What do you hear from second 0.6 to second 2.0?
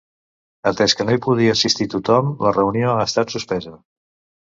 Atès que no hi podia assistir